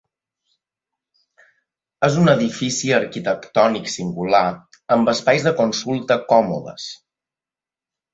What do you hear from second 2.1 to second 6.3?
un edifici arquitectònic singular, amb espais de consulta